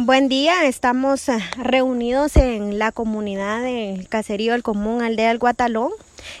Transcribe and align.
Buen 0.00 0.28
día, 0.28 0.64
estamos 0.64 1.28
eh, 1.28 1.40
reunidos 1.56 2.36
en 2.36 2.78
la 2.78 2.92
comunidad 2.92 3.62
del 3.62 4.08
caserío 4.08 4.52
del 4.52 4.62
común 4.62 5.02
Aldea 5.02 5.30
del 5.30 5.38
Guatalón. 5.38 5.90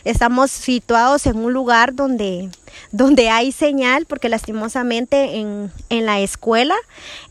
Estamos 0.04 0.52
situados 0.52 1.26
en 1.26 1.38
un 1.38 1.52
lugar 1.52 1.92
donde, 1.92 2.50
donde 2.92 3.30
hay 3.30 3.50
señal, 3.50 4.06
porque 4.06 4.28
lastimosamente 4.28 5.40
en, 5.40 5.72
en 5.88 6.06
la 6.06 6.20
escuela 6.20 6.76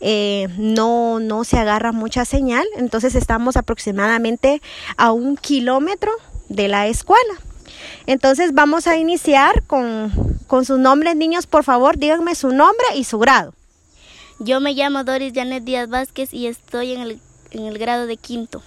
eh, 0.02 0.50
no, 0.58 1.22
no 1.22 1.46
se 1.46 1.60
agarra 1.60 1.94
mucha 1.94 2.26
señal, 2.26 2.66
entonces 2.76 3.16
estamos 3.16 3.56
aproximadamente 3.56 4.62
a 4.98 5.14
un 5.14 5.38
kilómetro 5.38 6.12
de 6.50 6.68
la 6.68 6.88
escuela. 6.88 7.36
Entonces 8.06 8.54
vamos 8.54 8.86
a 8.88 8.98
iniciar 8.98 9.64
con, 9.64 10.12
con 10.48 10.66
sus 10.66 10.78
nombres, 10.78 11.16
niños, 11.16 11.48
por 11.48 11.64
favor, 11.64 11.98
díganme 11.98 12.36
su 12.36 12.50
nombre 12.50 12.86
y 12.96 13.06
su 13.06 13.18
grado. 13.18 13.54
Yo 14.40 14.60
me 14.60 14.74
llamo 14.74 15.04
Doris 15.04 15.34
Janet 15.34 15.64
Díaz 15.64 15.90
Vázquez 15.90 16.34
y 16.34 16.48
estoy 16.48 16.94
en 16.94 17.02
el, 17.02 17.22
en 17.52 17.66
el 17.66 17.78
grado 17.78 18.06
de 18.06 18.18
quinto. 18.18 18.62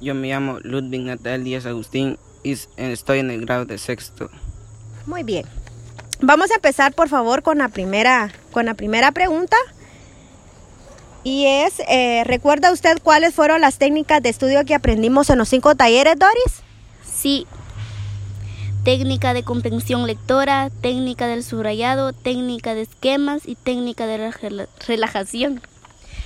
Yo 0.00 0.14
me 0.14 0.28
llamo 0.28 0.58
Ludwig 0.60 1.02
Natal 1.02 1.44
Díaz 1.44 1.64
Agustín 1.64 2.18
y 2.42 2.56
estoy 2.76 3.20
en 3.20 3.30
el 3.30 3.40
grado 3.42 3.64
de 3.64 3.78
sexto. 3.78 4.30
Muy 5.06 5.22
bien. 5.22 5.46
Vamos 6.20 6.50
a 6.50 6.56
empezar, 6.56 6.92
por 6.94 7.08
favor, 7.08 7.42
con 7.42 7.58
la 7.58 7.68
primera, 7.68 8.30
con 8.52 8.66
la 8.66 8.74
primera 8.74 9.12
pregunta. 9.12 9.56
Y 11.24 11.46
es, 11.46 11.80
eh, 11.88 12.24
¿recuerda 12.24 12.72
usted 12.72 12.98
cuáles 13.02 13.34
fueron 13.34 13.60
las 13.60 13.78
técnicas 13.78 14.22
de 14.22 14.28
estudio 14.28 14.64
que 14.64 14.74
aprendimos 14.74 15.30
en 15.30 15.38
los 15.38 15.48
cinco 15.48 15.74
talleres, 15.74 16.16
Doris? 16.18 16.62
Sí, 17.04 17.46
técnica 18.84 19.32
de 19.32 19.44
comprensión 19.44 20.06
lectora, 20.06 20.70
técnica 20.80 21.26
del 21.26 21.44
subrayado, 21.44 22.12
técnica 22.12 22.74
de 22.74 22.82
esquemas 22.82 23.42
y 23.46 23.54
técnica 23.54 24.06
de 24.06 24.32
relajación. 24.86 25.60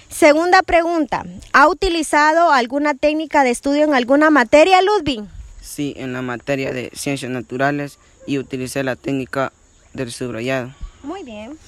Segunda 0.09 0.63
pregunta, 0.63 1.27
¿ha 1.53 1.69
utilizado 1.69 2.51
alguna 2.51 2.95
técnica 2.95 3.45
de 3.45 3.51
estudio 3.51 3.85
en 3.85 3.95
alguna 3.95 4.31
materia, 4.31 4.81
Ludwig? 4.81 5.25
Sí, 5.61 5.95
en 5.97 6.13
la 6.13 6.23
materia 6.23 6.73
de 6.73 6.91
ciencias 6.95 7.31
naturales 7.31 7.99
y 8.27 8.39
utilicé 8.39 8.83
la 8.83 8.97
técnica 8.97 9.53
del 9.93 10.13
subrayado. 10.13 10.75
Muy 11.03 11.25
bien. 11.25 11.59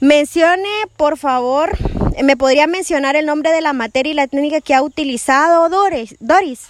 Mencione, 0.00 0.68
por 0.96 1.16
favor, 1.16 1.76
¿me 2.22 2.36
podría 2.36 2.66
mencionar 2.66 3.16
el 3.16 3.26
nombre 3.26 3.52
de 3.52 3.60
la 3.60 3.72
materia 3.72 4.10
y 4.10 4.14
la 4.14 4.26
técnica 4.26 4.60
que 4.60 4.74
ha 4.74 4.82
utilizado, 4.82 5.68
Doris? 5.68 6.16
Doris. 6.20 6.66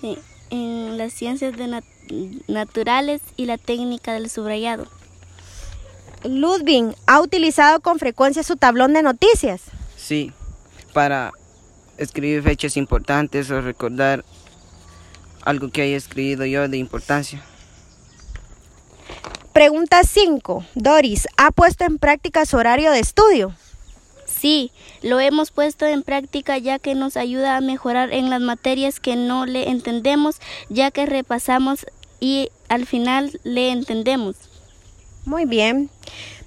Sí 0.00 0.18
en 0.52 0.98
las 0.98 1.14
ciencias 1.14 1.54
naturales 2.46 3.22
y 3.36 3.46
la 3.46 3.56
técnica 3.56 4.12
del 4.12 4.28
subrayado. 4.28 4.86
Ludwig, 6.24 6.94
¿ha 7.06 7.20
utilizado 7.20 7.80
con 7.80 7.98
frecuencia 7.98 8.42
su 8.42 8.56
tablón 8.56 8.92
de 8.92 9.02
noticias? 9.02 9.62
Sí, 9.96 10.30
para 10.92 11.32
escribir 11.96 12.42
fechas 12.42 12.76
importantes 12.76 13.50
o 13.50 13.62
recordar 13.62 14.24
algo 15.44 15.70
que 15.70 15.82
haya 15.82 15.96
escrito 15.96 16.44
yo 16.44 16.68
de 16.68 16.76
importancia. 16.76 17.42
Pregunta 19.54 20.02
5. 20.04 20.64
Doris, 20.74 21.26
¿ha 21.38 21.50
puesto 21.50 21.84
en 21.84 21.98
práctica 21.98 22.44
su 22.44 22.58
horario 22.58 22.90
de 22.90 23.00
estudio? 23.00 23.54
Sí, 24.42 24.72
lo 25.02 25.20
hemos 25.20 25.52
puesto 25.52 25.86
en 25.86 26.02
práctica 26.02 26.58
ya 26.58 26.80
que 26.80 26.96
nos 26.96 27.16
ayuda 27.16 27.56
a 27.56 27.60
mejorar 27.60 28.12
en 28.12 28.28
las 28.28 28.40
materias 28.40 28.98
que 28.98 29.14
no 29.14 29.46
le 29.46 29.70
entendemos, 29.70 30.40
ya 30.68 30.90
que 30.90 31.06
repasamos 31.06 31.86
y 32.18 32.50
al 32.68 32.84
final 32.84 33.38
le 33.44 33.70
entendemos. 33.70 34.34
Muy 35.24 35.44
bien. 35.44 35.90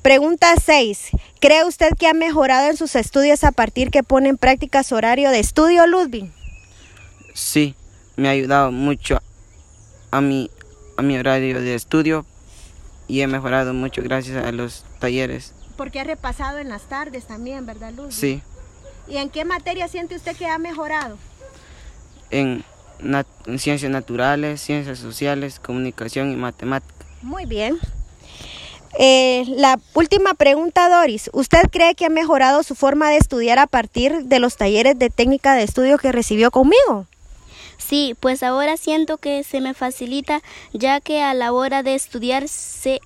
Pregunta 0.01 0.55
6. 0.61 1.11
¿Cree 1.39 1.63
usted 1.63 1.91
que 1.97 2.09
ha 2.09 2.13
mejorado 2.13 2.69
en 2.69 2.75
sus 2.75 2.97
estudios 2.97 3.45
a 3.45 3.53
partir 3.53 3.91
que 3.91 4.03
pone 4.03 4.27
en 4.27 4.37
práctica 4.37 4.83
su 4.83 4.95
horario 4.95 5.29
de 5.29 5.39
estudio, 5.39 5.87
Ludwig? 5.87 6.29
Sí, 7.33 7.75
me 8.17 8.27
ha 8.27 8.31
ayudado 8.31 8.73
mucho 8.73 9.21
a 10.11 10.19
mi, 10.19 10.51
a 10.97 11.01
mi 11.01 11.17
horario 11.17 11.61
de 11.61 11.75
estudio 11.75 12.25
y 13.07 13.21
he 13.21 13.27
mejorado 13.27 13.73
mucho 13.73 14.01
gracias 14.03 14.43
a 14.43 14.51
los 14.51 14.83
talleres. 14.99 15.53
Porque 15.75 15.99
ha 15.99 16.03
repasado 16.03 16.57
en 16.57 16.69
las 16.69 16.83
tardes 16.83 17.25
también, 17.25 17.65
¿verdad, 17.65 17.91
Luz? 17.91 18.15
Sí. 18.15 18.41
¿Y 19.07 19.17
en 19.17 19.29
qué 19.29 19.45
materia 19.45 19.87
siente 19.87 20.15
usted 20.15 20.35
que 20.35 20.47
ha 20.47 20.57
mejorado? 20.57 21.17
En, 22.31 22.63
ciencias 23.57 23.91
naturales, 23.91 24.61
ciencias 24.61 24.99
sociales, 24.99 25.59
comunicación 25.59 26.31
y 26.31 26.35
matemática. 26.35 27.05
Muy 27.21 27.45
bien. 27.45 27.77
Eh, 28.97 29.43
la 29.47 29.77
última 29.93 30.33
pregunta, 30.33 30.89
Doris. 30.89 31.29
¿Usted 31.33 31.63
cree 31.69 31.95
que 31.95 32.05
ha 32.05 32.09
mejorado 32.09 32.63
su 32.63 32.75
forma 32.75 33.09
de 33.09 33.17
estudiar 33.17 33.59
a 33.59 33.67
partir 33.67 34.23
de 34.23 34.39
los 34.39 34.55
talleres 34.55 34.97
de 34.97 35.09
técnica 35.09 35.53
de 35.53 35.63
estudio 35.63 35.97
que 35.97 36.13
recibió 36.13 36.49
conmigo? 36.49 37.05
Sí, 37.77 38.15
pues 38.19 38.41
ahora 38.41 38.77
siento 38.77 39.17
que 39.17 39.43
se 39.43 39.59
me 39.59 39.73
facilita 39.73 40.41
ya 40.73 41.01
que 41.01 41.21
a 41.21 41.33
la 41.33 41.51
hora 41.51 41.83
de 41.83 41.95
estudiar 41.95 42.47
sé 42.47 43.01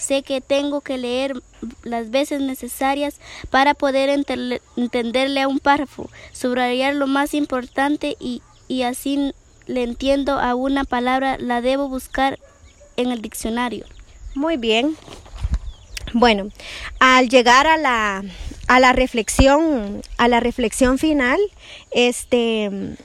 Sé 0.00 0.22
que 0.22 0.40
tengo 0.40 0.80
que 0.80 0.96
leer 0.96 1.34
las 1.82 2.10
veces 2.10 2.40
necesarias 2.40 3.20
para 3.50 3.74
poder 3.74 4.08
entenderle 4.08 5.42
a 5.42 5.48
un 5.48 5.58
párrafo, 5.58 6.08
subrayar 6.32 6.94
lo 6.94 7.06
más 7.06 7.34
importante 7.34 8.16
y, 8.18 8.42
y 8.66 8.82
así 8.82 9.34
le 9.66 9.82
entiendo 9.82 10.38
a 10.38 10.54
una 10.54 10.84
palabra, 10.84 11.36
la 11.38 11.60
debo 11.60 11.88
buscar 11.88 12.38
en 12.96 13.12
el 13.12 13.20
diccionario. 13.20 13.84
Muy 14.34 14.56
bien. 14.56 14.96
Bueno, 16.12 16.48
al 16.98 17.28
llegar 17.28 17.66
a 17.66 17.76
la, 17.76 18.24
a 18.66 18.80
la 18.80 18.92
reflexión, 18.92 20.02
a 20.16 20.28
la 20.28 20.40
reflexión 20.40 20.98
final, 20.98 21.38
este 21.90 22.96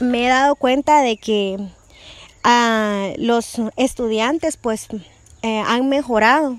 me 0.00 0.26
he 0.26 0.28
dado 0.28 0.56
cuenta 0.56 1.00
de 1.00 1.16
que 1.16 1.56
a 2.42 3.12
los 3.16 3.54
estudiantes 3.76 4.56
pues 4.56 4.88
eh, 5.46 5.62
han 5.64 5.88
mejorado 5.88 6.58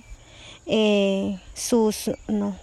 eh, 0.65 1.41
sus, 1.53 2.09
no, 2.29 2.55